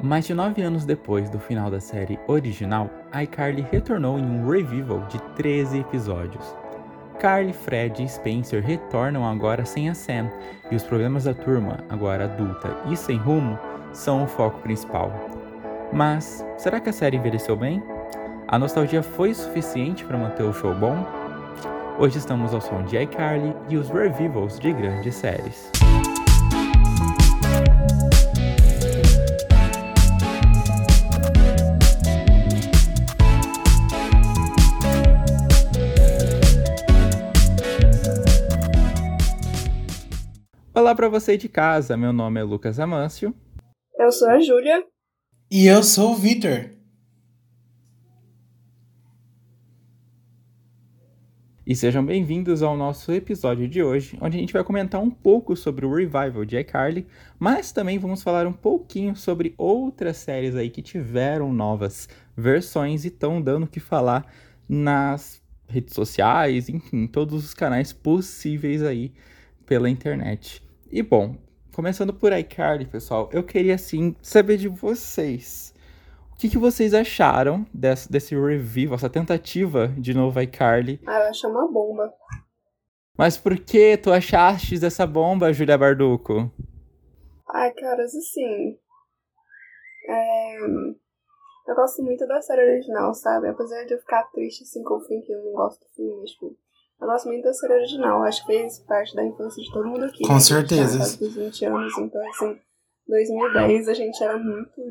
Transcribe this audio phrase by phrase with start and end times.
[0.00, 2.88] Mais de nove anos depois do final da série original,
[3.20, 6.54] iCarly retornou em um revival de 13 episódios.
[7.18, 10.30] Carly, Fred e Spencer retornam agora sem a Sam,
[10.70, 13.58] e os problemas da turma, agora adulta e sem rumo,
[13.92, 15.12] são o foco principal.
[15.92, 17.82] Mas será que a série envelheceu bem?
[18.46, 21.04] A nostalgia foi suficiente para manter o show bom?
[21.98, 25.72] Hoje estamos ao som de iCarly e os revivals de grandes séries.
[40.88, 43.34] Olá para você de casa, meu nome é Lucas Amâncio.
[43.98, 44.86] Eu sou a Júlia.
[45.50, 46.70] E eu sou o Vitor.
[51.66, 55.54] E sejam bem-vindos ao nosso episódio de hoje, onde a gente vai comentar um pouco
[55.54, 57.06] sobre o revival de iCarly,
[57.38, 63.08] mas também vamos falar um pouquinho sobre outras séries aí que tiveram novas versões e
[63.08, 64.24] estão dando o que falar
[64.66, 69.12] nas redes sociais, enfim, todos os canais possíveis aí
[69.66, 70.66] pela internet.
[70.90, 71.36] E bom,
[71.74, 75.74] começando por iCarly, pessoal, eu queria assim saber de vocês.
[76.32, 80.98] O que, que vocês acharam desse, desse review, essa tentativa de novo iCarly?
[81.06, 82.10] Ah, eu achei uma bomba.
[83.18, 86.50] Mas por que tu achaste dessa bomba, Julia Barduco?
[87.50, 88.78] Ai, caras, assim.
[90.08, 90.56] É...
[91.68, 93.46] Eu gosto muito da série original, sabe?
[93.46, 96.24] Apesar de eu ficar triste assim com o fim, que eu não gosto do filme,
[96.24, 96.56] tipo.
[97.00, 100.04] Eu gosto muito da série original, acho que fez parte da infância de todo mundo
[100.04, 100.26] aqui.
[100.26, 100.40] Com né?
[100.40, 100.98] certeza.
[100.98, 102.60] Já dos 20 anos, então assim,
[103.06, 104.82] 2010 a gente era muito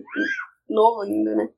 [0.69, 1.49] novo ainda, né?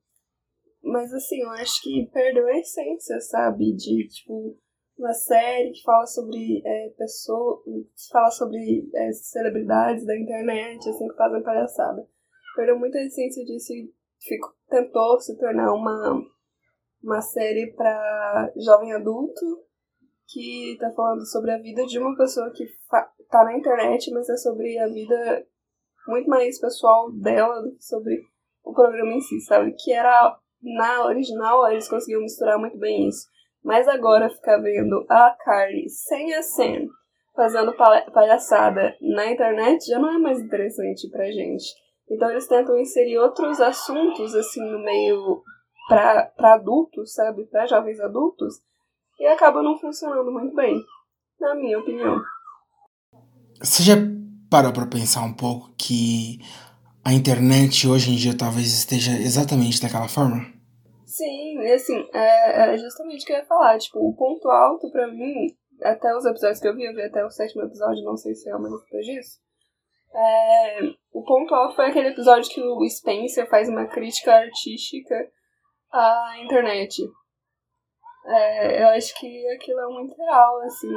[0.82, 3.72] Mas assim, eu acho que perdeu a essência, sabe?
[3.74, 4.56] De, tipo,
[4.98, 7.62] uma série que fala sobre é, pessoas,
[8.10, 12.06] fala sobre é, celebridades da internet, assim, que fazem palhaçada.
[12.56, 16.20] Perdeu muito a essência disso e ficou, tentou se tornar uma,
[17.02, 19.69] uma série para jovem adulto
[20.32, 24.36] que tá falando sobre a vida de uma pessoa que tá na internet, mas é
[24.36, 25.46] sobre a vida
[26.06, 28.20] muito mais pessoal dela do que sobre
[28.64, 29.74] o programa em si, sabe?
[29.78, 33.26] Que era na original eles conseguiam misturar muito bem isso.
[33.62, 36.88] Mas agora ficar vendo a Carly sem a Sam
[37.34, 41.64] fazendo palhaçada na internet já não é mais interessante pra gente.
[42.10, 45.42] Então eles tentam inserir outros assuntos assim no meio
[45.88, 47.46] pra adultos, sabe?
[47.46, 48.60] Pra jovens adultos
[49.20, 50.82] e acaba não funcionando muito bem,
[51.38, 52.20] na minha opinião.
[53.62, 53.94] Você já
[54.50, 56.38] parou para pensar um pouco que
[57.04, 60.38] a internet hoje em dia talvez esteja exatamente daquela forma?
[61.04, 63.78] Sim, e assim, é, é justamente o que eu ia falar.
[63.78, 67.22] Tipo, o ponto alto para mim, até os episódios que eu vi, eu vi até
[67.22, 69.38] o sétimo episódio, não sei se é uma depois disso.
[70.14, 70.80] É,
[71.12, 75.14] o ponto alto foi aquele episódio que o Spencer faz uma crítica artística
[75.92, 77.02] à internet.
[78.30, 80.88] É, eu acho que aquilo é muito real, assim,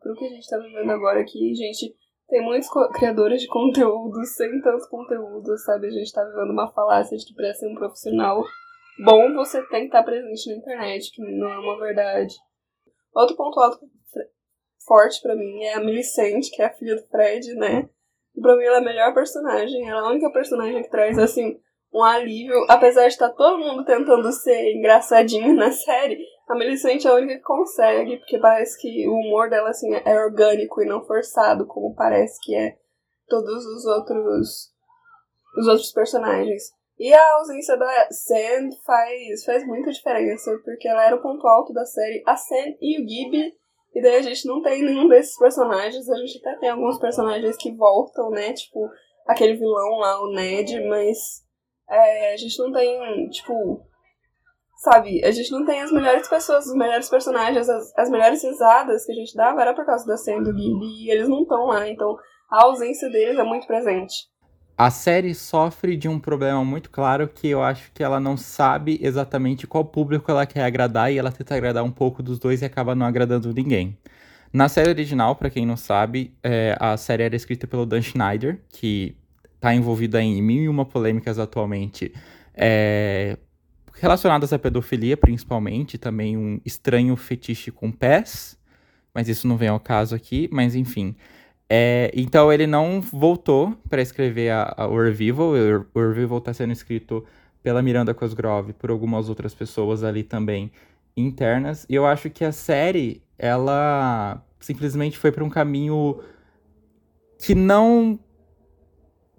[0.00, 1.94] pro que a gente tá vivendo agora aqui, gente.
[2.28, 5.86] Tem muitos criadores de conteúdo sem tanto conteúdo, sabe?
[5.86, 8.42] A gente tá vivendo uma falácia de que pra ser um profissional
[9.04, 12.34] bom você tem que estar tá presente na internet, que não é uma verdade.
[13.14, 13.78] Outro ponto alto
[14.86, 17.88] forte para mim é a Millicent, que é a filha do Fred, né?
[18.40, 21.60] Pra mim ela é a melhor personagem, ela é a única personagem que traz, assim,
[21.92, 22.64] um alívio.
[22.68, 27.14] Apesar de estar tá todo mundo tentando ser engraçadinho na série, a Melisande é a
[27.14, 31.66] única que consegue, porque parece que o humor dela assim é orgânico e não forçado,
[31.66, 32.76] como parece que é
[33.28, 34.72] todos os outros
[35.56, 36.72] os outros personagens.
[36.98, 41.72] E a ausência da Sam faz, faz muita diferença, porque ela era o ponto alto
[41.72, 43.54] da série, a Sam e o Gibby,
[43.94, 47.56] e daí a gente não tem nenhum desses personagens, a gente até tem alguns personagens
[47.56, 48.90] que voltam, né, tipo
[49.26, 51.44] aquele vilão lá, o Ned, mas
[51.88, 53.86] é, a gente não tem, tipo,
[54.78, 59.04] sabe, a gente não tem as melhores pessoas, os melhores personagens, as, as melhores risadas
[59.04, 61.66] que a gente dava era por causa da cena do Gilly e eles não estão
[61.66, 62.16] lá, então
[62.50, 64.14] a ausência deles é muito presente.
[64.76, 69.00] A série sofre de um problema muito claro que eu acho que ela não sabe
[69.02, 72.64] exatamente qual público ela quer agradar e ela tenta agradar um pouco dos dois e
[72.64, 73.98] acaba não agradando ninguém.
[74.52, 78.60] Na série original, para quem não sabe, é, a série era escrita pelo Dan Schneider,
[78.68, 79.16] que
[79.56, 82.14] está envolvida em mil e uma polêmicas atualmente,
[82.54, 83.36] é,
[84.00, 88.58] relacionadas à pedofilia, principalmente, também um estranho fetiche com pés,
[89.14, 91.16] mas isso não vem ao caso aqui, mas enfim.
[91.68, 95.52] É, então ele não voltou para escrever a, a, o Revival,
[95.92, 97.24] o Revival está sendo escrito
[97.62, 100.70] pela Miranda Cosgrove, por algumas outras pessoas ali também
[101.16, 106.20] internas, e eu acho que a série, ela simplesmente foi para um caminho
[107.38, 108.18] que não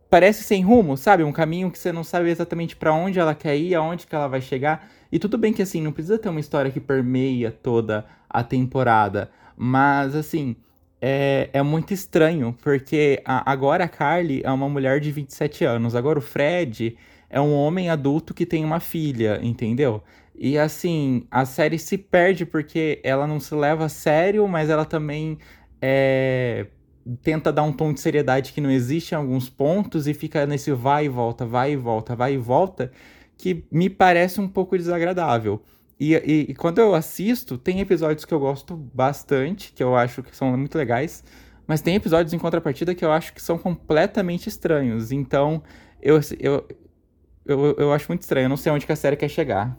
[0.10, 1.24] parece sem rumo, sabe?
[1.24, 4.28] Um caminho que você não sabe exatamente para onde ela quer ir, aonde que ela
[4.28, 4.90] vai chegar.
[5.12, 9.32] E tudo bem que assim, não precisa ter uma história que permeia toda a temporada,
[9.58, 10.56] mas assim,
[11.02, 15.96] é, é muito estranho, porque a, agora a Carly é uma mulher de 27 anos,
[15.96, 16.98] agora o Fred
[17.30, 20.04] é um homem adulto que tem uma filha, entendeu?
[20.36, 24.86] E assim, a série se perde porque ela não se leva a sério, mas ela
[24.86, 25.38] também
[25.82, 26.68] é,
[27.22, 30.72] tenta dar um tom de seriedade que não existe em alguns pontos e fica nesse
[30.72, 32.92] vai e volta, vai e volta, vai e volta,
[33.38, 35.62] que me parece um pouco desagradável.
[36.00, 40.24] E, e, e, quando eu assisto, tem episódios que eu gosto bastante, que eu acho
[40.24, 41.24] que são muito legais,
[41.68, 45.12] mas tem episódios em contrapartida que eu acho que são completamente estranhos.
[45.12, 45.62] Então,
[46.01, 46.68] eu, eu,
[47.46, 49.78] eu, eu acho muito estranho, eu não sei onde que a série quer chegar.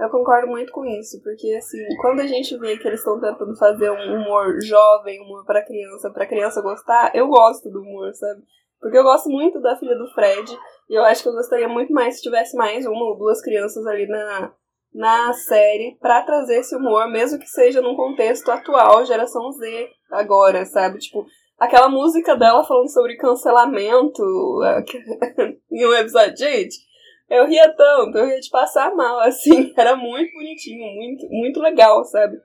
[0.00, 3.54] Eu concordo muito com isso, porque assim, quando a gente vê que eles estão tentando
[3.58, 8.40] fazer um humor jovem, humor para criança, para criança gostar, eu gosto do humor, sabe?
[8.80, 10.58] Porque eu gosto muito da filha do Fred,
[10.88, 13.86] e eu acho que eu gostaria muito mais se tivesse mais uma ou duas crianças
[13.86, 14.50] ali na,
[14.94, 20.64] na série para trazer esse humor, mesmo que seja num contexto atual, geração Z, agora,
[20.64, 20.98] sabe?
[20.98, 21.26] Tipo,
[21.58, 24.22] aquela música dela falando sobre cancelamento
[25.70, 26.89] em um episódio, gente
[27.30, 29.72] eu ria tanto, eu ria de passar mal, assim.
[29.76, 32.36] Era muito bonitinho, muito, muito legal, sabe?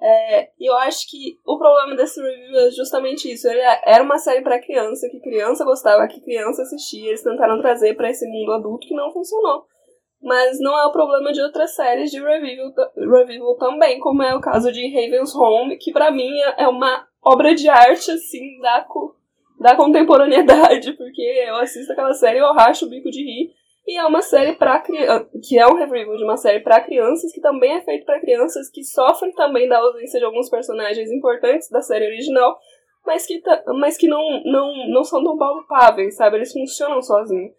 [0.00, 3.48] É, e eu acho que o problema desse review é justamente isso.
[3.48, 7.08] Ele é, era uma série para criança, que criança gostava, que criança assistia.
[7.08, 9.64] Eles tentaram trazer para esse mundo adulto que não funcionou.
[10.22, 14.40] Mas não é o problema de outras séries de review, review também, como é o
[14.40, 18.84] caso de Raven's Home, que para mim é, é uma obra de arte, assim, da,
[19.60, 23.57] da contemporaneidade, porque eu assisto aquela série e eu racho o bico de rir.
[23.88, 27.40] E é uma série para que é um review de uma série para crianças que
[27.40, 31.80] também é feito para crianças que sofrem também da ausência de alguns personagens importantes da
[31.80, 32.58] série original,
[33.06, 33.40] mas que,
[33.80, 36.36] mas que não, não, não são tão palpáveis, sabe?
[36.36, 37.50] Eles funcionam sozinhos.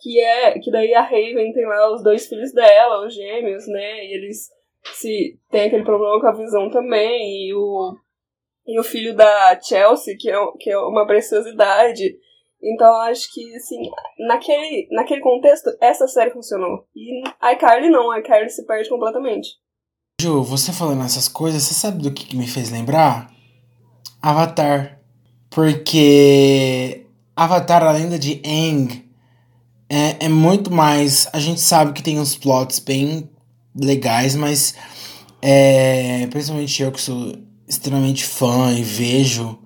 [0.00, 4.04] Que é que daí a Raven tem lá os dois filhos dela, os gêmeos, né?
[4.04, 4.48] E eles
[4.82, 7.94] se tem aquele problema com a visão também e o
[8.66, 12.18] e o filho da Chelsea, que é, que é uma preciosidade.
[12.62, 13.90] Então acho que, assim,
[14.26, 16.84] naquele, naquele contexto, essa série funcionou.
[16.94, 19.48] E a iCarly não, a iCarly se perde completamente.
[20.20, 23.30] Ju, você falando essas coisas, você sabe do que, que me fez lembrar?
[24.20, 25.00] Avatar.
[25.50, 27.06] Porque
[27.36, 29.08] Avatar, a lenda de Aang,
[29.88, 31.28] é, é muito mais.
[31.32, 33.30] A gente sabe que tem uns plots bem
[33.74, 34.74] legais, mas
[35.40, 37.32] é, principalmente eu que sou
[37.68, 39.58] extremamente fã e vejo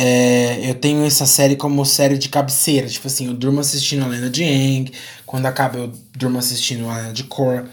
[0.00, 2.86] é, eu tenho essa série como série de cabeceira.
[2.86, 4.92] Tipo assim, eu durmo assistindo a Lenda de Aang.
[5.26, 7.68] Quando acaba, eu durmo assistindo a Lenda de Korra.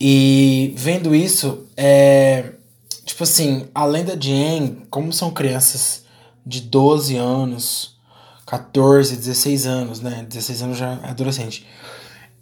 [0.00, 2.46] E vendo isso, é,
[3.04, 6.02] tipo assim, a Lenda de Aang, como são crianças
[6.44, 7.94] de 12 anos,
[8.44, 10.26] 14, 16 anos, né?
[10.28, 11.64] 16 anos já é adolescente.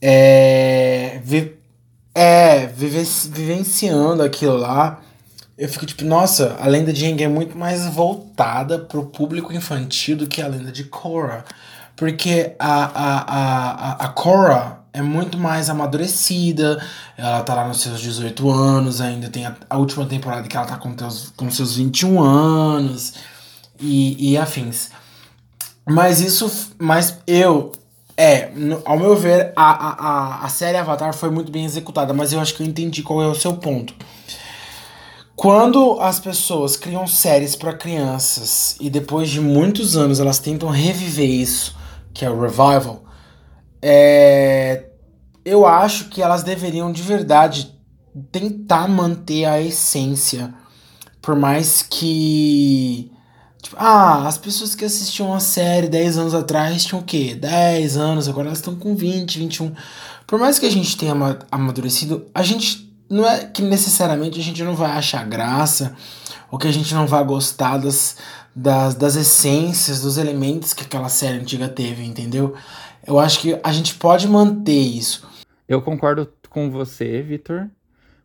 [0.00, 1.56] É, vi,
[2.14, 5.02] é vivenciando aquilo lá
[5.60, 10.16] eu fico tipo, nossa, a lenda de Aang é muito mais voltada pro público infantil
[10.16, 11.44] do que a lenda de Korra.
[11.94, 16.82] Porque a, a, a, a Korra é muito mais amadurecida,
[17.14, 20.64] ela tá lá nos seus 18 anos, ainda tem a, a última temporada que ela
[20.64, 23.12] tá com, teus, com seus 21 anos
[23.78, 24.88] e, e afins.
[25.86, 27.70] Mas isso, mas eu,
[28.16, 32.32] é, no, ao meu ver, a, a, a série Avatar foi muito bem executada, mas
[32.32, 33.92] eu acho que eu entendi qual é o seu ponto.
[35.40, 41.30] Quando as pessoas criam séries para crianças e depois de muitos anos elas tentam reviver
[41.30, 41.74] isso,
[42.12, 43.02] que é o revival,
[43.80, 44.90] é...
[45.42, 47.74] eu acho que elas deveriam de verdade
[48.30, 50.52] tentar manter a essência,
[51.22, 53.10] por mais que
[53.62, 57.34] Tipo, ah, as pessoas que assistiam a série 10 anos atrás tinham o quê?
[57.34, 59.72] 10 anos, agora elas estão com 20, 21.
[60.26, 61.14] Por mais que a gente tenha
[61.50, 65.96] amadurecido, a gente não é que necessariamente a gente não vai achar graça
[66.50, 68.16] ou que a gente não vai gostar das,
[68.54, 72.54] das, das essências, dos elementos que aquela série antiga teve, entendeu?
[73.04, 75.28] Eu acho que a gente pode manter isso.
[75.68, 77.68] Eu concordo com você, Vitor,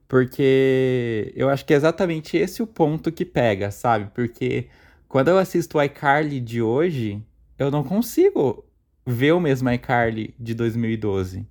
[0.08, 4.12] porque eu acho que é exatamente esse o ponto que pega, sabe?
[4.14, 4.68] Porque
[5.08, 7.24] quando eu assisto o iCarly de hoje,
[7.58, 8.66] eu não consigo
[9.06, 11.48] ver o mesmo iCarly de 2012.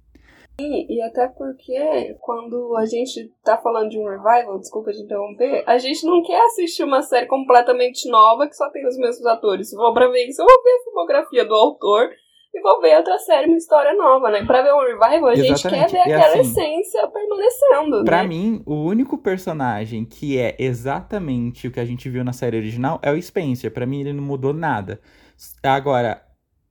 [0.59, 5.65] E, e até porque quando a gente tá falando de um revival, desculpa de interromper,
[5.67, 9.71] a gente não quer assistir uma série completamente nova que só tem os mesmos atores.
[9.71, 12.11] Se for pra ver isso, eu vou ver a filmografia do autor
[12.55, 14.45] e vou ver outra série, uma história nova, né?
[14.45, 15.47] Pra ver um revival, a Exatamente.
[15.47, 18.05] gente quer ver aquela assim, essência permanecendo.
[18.05, 18.29] Pra né?
[18.29, 23.01] mim, o único personagem que é exatamente o que a gente viu na série original
[23.03, 23.73] é o Spencer.
[23.73, 25.01] Pra mim, ele não mudou nada.
[25.65, 26.24] Agora,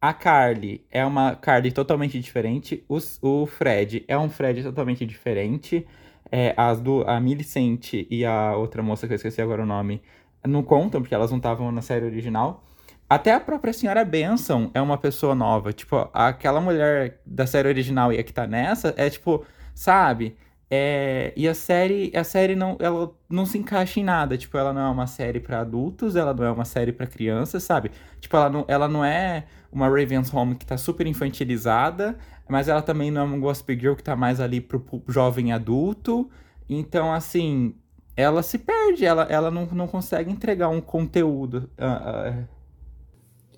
[0.03, 2.83] A Carly é uma Carly totalmente diferente.
[2.89, 5.87] O, Fred é um Fred totalmente diferente.
[6.29, 10.01] É, as do, a Millicent e a outra moça que eu esqueci agora o nome
[10.45, 12.65] não contam, porque elas não estavam na série original.
[13.09, 15.71] Até a própria senhora Benson é uma pessoa nova.
[15.71, 20.35] Tipo, aquela mulher da série original e a que tá nessa é tipo, sabe?
[20.75, 24.35] É, e a série, a série não, ela não se encaixa em nada.
[24.35, 27.61] Tipo, ela não é uma série para adultos, ela não é uma série para crianças,
[27.61, 27.91] sabe?
[28.19, 32.17] Tipo, ela não, ela não é uma Raven's Home que tá super infantilizada,
[32.49, 35.53] mas ela também não é uma Gossip Girl que tá mais ali pro, pro jovem
[35.53, 36.27] adulto.
[36.67, 37.75] Então, assim,
[38.17, 41.69] ela se perde, ela, ela não, não consegue entregar um conteúdo.
[41.77, 42.47] Uh, uh,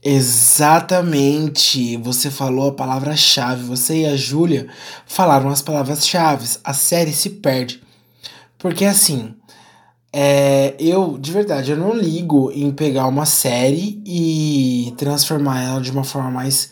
[0.07, 3.63] Exatamente, você falou a palavra-chave.
[3.63, 4.67] Você e a Júlia
[5.07, 6.47] falaram as palavras-chave.
[6.63, 7.81] A série se perde.
[8.59, 9.33] Porque assim,
[10.13, 15.89] é, eu, de verdade, eu não ligo em pegar uma série e transformar ela de
[15.89, 16.69] uma forma mais,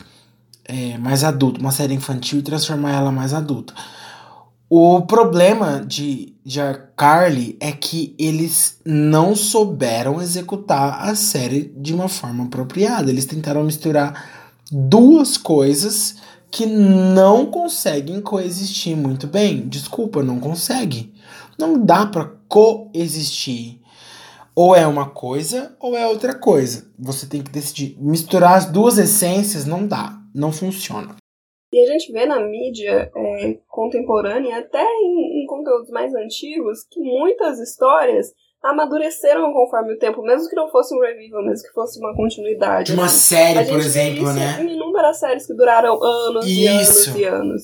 [0.66, 3.74] é, mais adulta, uma série infantil e transformar ela mais adulta.
[4.70, 6.60] O problema de, de
[6.98, 13.10] Carly é que eles não souberam executar a série de uma forma apropriada.
[13.10, 16.16] Eles tentaram misturar duas coisas
[16.52, 19.68] que não conseguem coexistir muito bem.
[19.68, 21.14] Desculpa, não consegue.
[21.58, 23.80] Não dá para coexistir.
[24.56, 26.86] Ou é uma coisa ou é outra coisa.
[27.00, 27.98] Você tem que decidir.
[28.00, 31.16] Misturar as duas essências não dá, não funciona.
[31.74, 37.00] E a gente vê na mídia é, contemporânea, até em, em, conteúdos mais antigos, que
[37.00, 42.00] muitas histórias amadureceram conforme o tempo, mesmo que não fosse um revival, mesmo que fosse
[42.00, 42.92] uma continuidade.
[42.92, 43.36] De uma assim.
[43.36, 44.62] série, por exemplo, né?
[44.62, 46.60] Em inúmeras séries que duraram anos isso.
[46.60, 47.63] e anos e anos.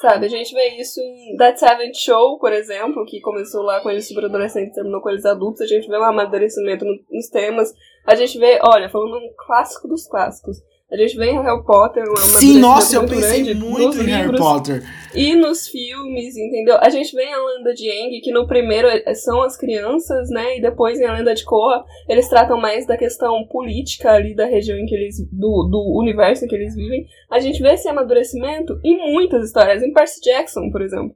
[0.00, 3.90] Sabe, a gente vê isso em That Seventh Show, por exemplo, que começou lá com
[3.90, 7.70] eles super adolescentes, terminou com eles adultos, a gente vê um amadurecimento nos temas.
[8.06, 10.56] A gente vê, olha, falando um clássico dos clássicos,
[10.90, 14.82] a gente vê em Harry Potter uma Sim, nossa, eu pensei muito em Harry Potter.
[15.14, 16.78] E nos filmes, entendeu?
[16.80, 20.58] A gente vê a lenda de Aang, que no primeiro é, são as crianças, né?
[20.58, 24.46] E depois em a lenda de Korra, eles tratam mais da questão política ali da
[24.46, 25.20] região em que eles.
[25.30, 27.06] do, do universo em que eles vivem.
[27.30, 29.82] A gente vê esse amadurecimento em muitas histórias.
[29.84, 31.14] Em Percy Jackson, por exemplo.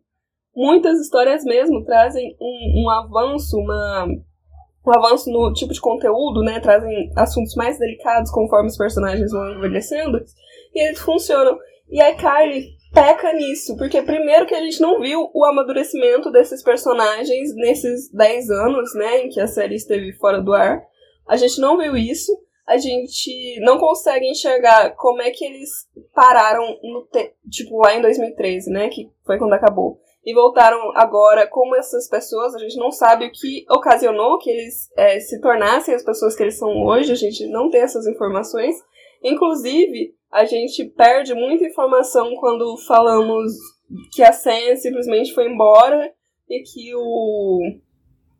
[0.55, 4.07] Muitas histórias mesmo trazem um, um avanço, uma
[4.85, 6.61] o avanço no tipo de conteúdo, né?
[6.61, 10.23] Trazem assuntos mais delicados conforme os personagens vão envelhecendo.
[10.75, 11.59] E eles funcionam.
[11.89, 16.63] E a Kylie peca nisso, porque primeiro que a gente não viu o amadurecimento desses
[16.63, 20.83] personagens nesses 10 anos, né, em que a série esteve fora do ar.
[21.27, 22.33] A gente não viu isso.
[22.67, 25.71] A gente não consegue enxergar como é que eles
[26.15, 27.07] pararam no
[27.51, 32.55] tipo lá em 2013, né, que foi quando acabou e voltaram agora como essas pessoas.
[32.55, 36.43] A gente não sabe o que ocasionou que eles é, se tornassem as pessoas que
[36.43, 38.77] eles são hoje, a gente não tem essas informações.
[39.23, 43.53] Inclusive, a gente perde muita informação quando falamos
[44.13, 46.13] que a Sam simplesmente foi embora
[46.49, 47.61] e que o,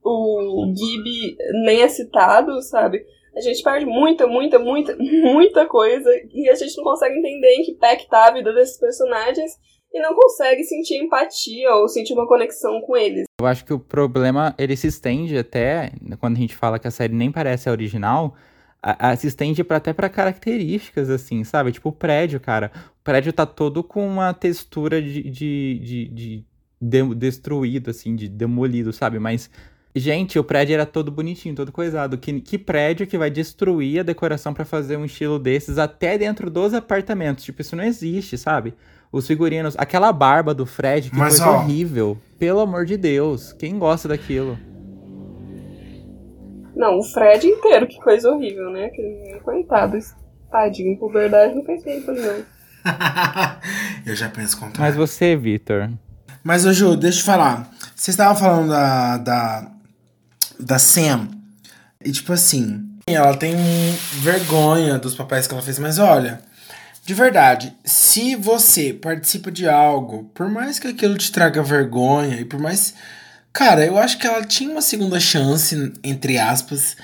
[0.03, 3.05] o Gibby nem é citado, sabe?
[3.37, 7.63] A gente perde muita, muita, muita, muita coisa e a gente não consegue entender em
[7.63, 9.53] que pé que tá a vida desses personagens
[9.95, 13.25] e não consegue sentir empatia ou sentir uma conexão com eles.
[13.41, 16.91] Eu acho que o problema, ele se estende até, quando a gente fala que a
[16.91, 18.35] série nem parece a original,
[18.83, 21.71] a, a, se estende pra, até para características, assim, sabe?
[21.71, 22.73] Tipo o prédio, cara.
[23.01, 26.45] O prédio tá todo com uma textura de, de, de, de,
[26.83, 29.21] de destruído, assim, de demolido, sabe?
[29.21, 29.49] Mas
[29.97, 32.19] Gente, o prédio era todo bonitinho, todo coisado.
[32.19, 36.51] Que, que prédio que vai destruir a decoração para fazer um estilo desses até dentro
[36.51, 37.45] dos apartamentos?
[37.45, 38.75] Tipo, isso não existe, sabe?
[39.15, 42.19] Os figurinos, aquela barba do Fred, que Mas, coisa ó, horrível.
[42.37, 44.59] Pelo amor de Deus, quem gosta daquilo?
[46.75, 48.89] Não, o Fred inteiro, que coisa horrível, né?
[48.89, 49.97] Que, coitado,
[50.51, 52.43] tadinho, por verdade, não pensei nisso, não.
[54.05, 54.81] eu já penso contrário.
[54.81, 55.91] Mas você, Vitor?
[56.43, 57.71] Mas, ô Ju, deixa eu te falar.
[57.95, 59.71] Você estava falando da, da,
[60.59, 61.29] da Sam.
[62.05, 63.55] E, tipo assim, ela tem
[64.23, 66.43] vergonha dos papéis que ela fez, mas olha
[67.05, 72.45] de verdade, se você participa de algo, por mais que aquilo te traga vergonha e
[72.45, 72.95] por mais.
[73.53, 76.97] Cara, eu acho que ela tinha uma segunda chance, entre aspas,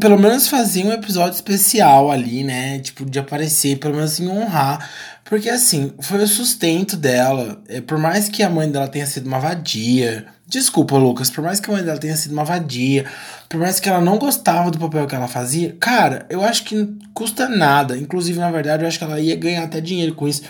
[0.00, 2.78] pelo menos fazer um episódio especial ali, né?
[2.78, 4.90] Tipo, de aparecer, pelo menos em honrar.
[5.24, 7.62] Porque assim, foi o sustento dela.
[7.68, 11.58] É, por mais que a mãe dela tenha sido uma vadia, Desculpa, Lucas, por mais
[11.58, 13.06] que a mãe dela tenha sido uma vadia,
[13.48, 16.86] por mais que ela não gostava do papel que ela fazia, cara, eu acho que
[17.14, 17.96] custa nada.
[17.96, 20.42] Inclusive, na verdade, eu acho que ela ia ganhar até dinheiro com isso.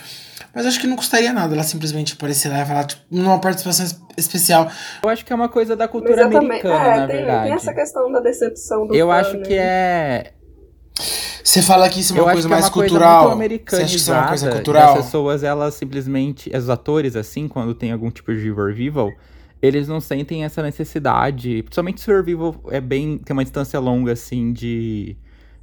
[0.55, 3.87] Mas acho que não custaria nada ela simplesmente aparecer lá e falar, tipo, numa participação
[4.17, 4.71] especial.
[5.03, 7.45] Eu acho que é uma coisa da cultura americana, é, na tem, verdade.
[7.45, 9.43] Tem essa questão da decepção do Eu fã, acho né?
[9.43, 10.33] que é
[11.43, 13.23] Você fala que isso é uma eu coisa acho que mais é uma cultural.
[13.25, 14.95] coisa muito Você acha que isso é uma coisa cultural?
[14.95, 19.11] Das pessoas, elas simplesmente, os atores, assim, quando tem algum tipo de survival,
[19.61, 21.63] eles não sentem essa necessidade.
[21.63, 23.19] Principalmente survival é bem.
[23.19, 25.17] tem uma distância longa, assim, de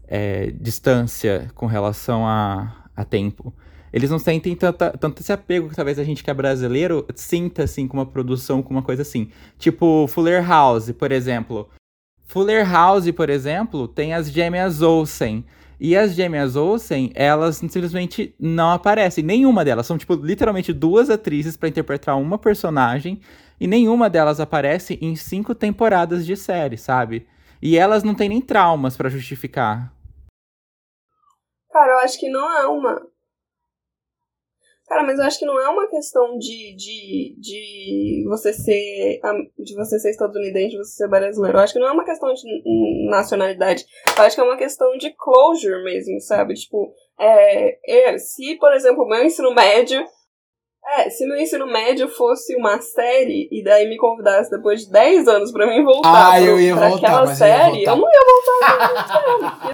[0.07, 3.53] é, distância com relação a, a tempo.
[3.93, 7.87] Eles não sentem tanto esse apego que talvez a gente que é brasileiro sinta, assim,
[7.87, 9.29] com uma produção, com uma coisa assim.
[9.57, 11.69] Tipo, Fuller House, por exemplo.
[12.25, 15.43] Fuller House, por exemplo, tem as gêmeas Olsen.
[15.77, 19.23] E as gêmeas Olsen, elas simplesmente não aparecem.
[19.23, 19.87] Nenhuma delas.
[19.87, 23.19] São, tipo, literalmente duas atrizes para interpretar uma personagem.
[23.59, 27.27] E nenhuma delas aparece em cinco temporadas de série, sabe?
[27.61, 29.93] E elas não têm nem traumas para justificar.
[31.71, 33.01] Cara, eu acho que não é uma.
[34.91, 39.21] Cara, mas eu acho que não é uma questão de, de, de você ser
[39.57, 41.57] de você ser estadunidense, de você ser brasileiro.
[41.57, 42.41] Eu acho que não é uma questão de
[43.09, 43.85] nacionalidade.
[44.17, 46.55] Eu acho que é uma questão de closure mesmo, sabe?
[46.55, 50.05] Tipo, é, é, se, por exemplo, meu ensino médio.
[50.97, 55.27] É, se meu ensino médio fosse uma série e daí me convidasse depois de 10
[55.27, 57.91] anos pra mim voltar Ah, pro, eu ia pra voltar, aquela eu série, voltar.
[57.91, 59.70] eu não ia voltar um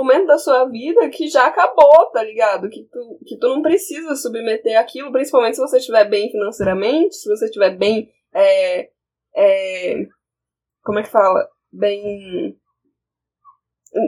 [0.00, 2.68] momento da sua vida que já acabou, tá ligado?
[2.68, 7.28] Que tu, que tu não precisa submeter aquilo, principalmente se você estiver bem financeiramente, se
[7.28, 8.10] você estiver bem.
[8.32, 8.88] É,
[9.36, 10.06] é,
[10.82, 11.48] como é que fala?
[11.72, 12.56] Bem.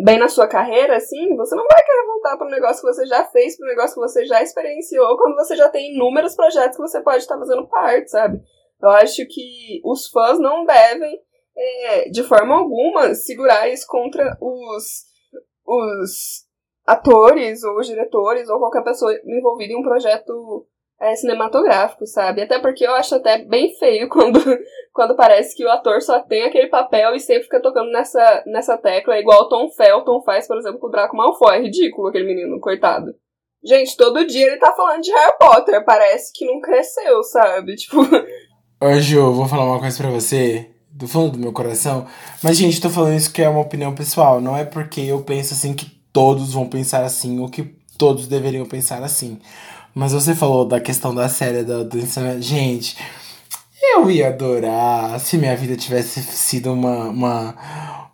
[0.05, 3.05] Bem na sua carreira, assim, você não vai querer voltar para um negócio que você
[3.05, 6.77] já fez, para um negócio que você já experienciou, quando você já tem inúmeros projetos
[6.77, 8.41] que você pode estar fazendo parte, sabe?
[8.81, 11.21] Eu acho que os fãs não devem,
[11.57, 15.12] é, de forma alguma, segurar isso contra os
[15.67, 16.47] os
[16.87, 20.67] atores ou os diretores ou qualquer pessoa envolvida em um projeto
[21.01, 22.43] é, cinematográfico, sabe?
[22.43, 24.41] Até porque eu acho até bem feio quando,
[24.93, 28.79] quando parece que o ator só tem aquele papel e sempre fica tocando nessa, nessa
[28.79, 31.57] tecla, igual o Tom Felton faz, por exemplo, com o Draco Malfoy.
[31.57, 33.15] É ridículo aquele menino, coitado.
[33.65, 37.75] Gente, todo dia ele tá falando de Harry Potter, parece que não cresceu, sabe?
[37.83, 37.99] Tipo,
[38.81, 40.69] Ô, Ju, vou falar uma coisa pra você,
[41.03, 42.07] do fundo do meu coração.
[42.43, 44.41] Mas, gente, tô falando isso que é uma opinião pessoal.
[44.41, 48.65] Não é porque eu penso assim que todos vão pensar assim ou que todos deveriam
[48.65, 49.39] pensar assim.
[49.93, 52.41] Mas você falou da questão da série ensino.
[52.41, 52.97] Gente,
[53.83, 57.55] eu ia adorar se minha vida tivesse sido uma, uma,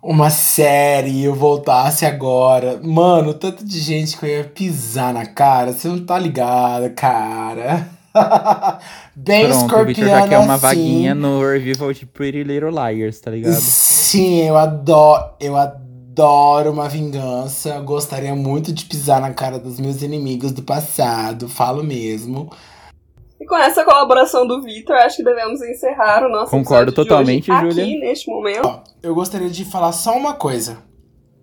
[0.01, 2.79] uma série e eu voltasse agora.
[2.83, 5.73] Mano, tanto de gente que eu ia pisar na cara.
[5.73, 7.87] Você não tá ligado, cara.
[9.15, 10.61] Bem Pronto, o Victor já quer escorpiana uma assim.
[10.61, 13.53] vaguinha no revival de Pretty Little Liars, tá ligado?
[13.53, 17.79] Sim, eu adoro, eu adoro uma vingança.
[17.79, 22.49] Gostaria muito de pisar na cara dos meus inimigos do passado, falo mesmo.
[23.39, 27.61] e com essa colaboração do Victor, acho que devemos encerrar o nosso Concordo totalmente, hoje
[27.61, 27.83] Júlia.
[27.83, 28.65] aqui, neste momento.
[28.65, 30.77] Ó, eu gostaria de falar só uma coisa.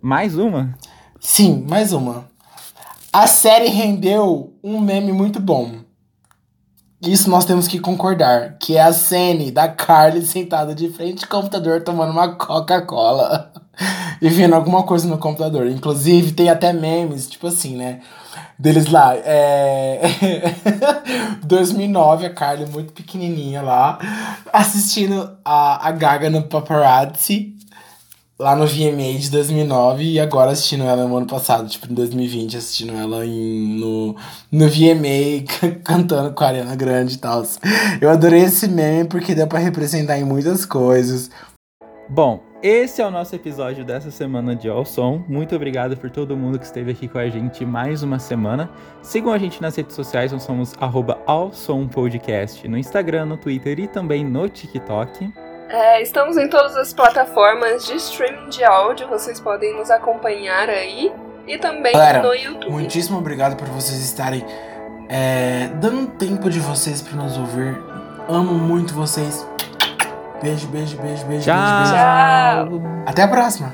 [0.02, 0.74] Mais uma?
[1.20, 2.28] Sim, mais uma.
[3.12, 5.85] A série rendeu um meme muito bom.
[7.02, 8.56] Isso nós temos que concordar.
[8.58, 13.52] Que é a cena da Carly sentada de frente ao computador tomando uma Coca-Cola.
[14.20, 15.66] e vendo alguma coisa no computador.
[15.66, 18.00] Inclusive, tem até memes, tipo assim, né?
[18.58, 19.14] Deles lá.
[19.14, 20.00] É...
[21.44, 23.98] 2009, a Carly muito pequenininha lá.
[24.52, 27.55] Assistindo a, a Gaga no Paparazzi
[28.38, 32.56] lá no VMA de 2009 e agora assistindo ela no ano passado, tipo, em 2020,
[32.56, 34.14] assistindo ela em, no,
[34.52, 37.42] no VMA, can- cantando com a Ariana Grande e tal.
[38.00, 41.30] Eu adorei esse meme porque deu pra representar em muitas coisas.
[42.08, 45.24] Bom, esse é o nosso episódio dessa semana de All Som.
[45.28, 48.70] Muito obrigado por todo mundo que esteve aqui com a gente mais uma semana.
[49.02, 51.18] Sigam a gente nas redes sociais, nós somos arroba
[51.92, 55.32] Podcast no Instagram, no Twitter e também no TikTok.
[55.68, 61.12] É, estamos em todas as plataformas de streaming de áudio, vocês podem nos acompanhar aí.
[61.46, 62.70] E também Galera, no YouTube.
[62.70, 64.44] Muitíssimo obrigado por vocês estarem
[65.08, 67.78] é, dando tempo de vocês pra nos ouvir.
[68.28, 69.46] Amo muito vocês.
[70.42, 71.44] Beijo, beijo, beijo, beijo, beijo, beijo.
[71.44, 72.68] Tchau!
[72.68, 72.82] Tchau.
[73.06, 73.72] Até a próxima!